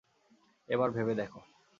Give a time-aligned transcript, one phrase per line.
[0.69, 1.39] এবার, ভেবে দেখো।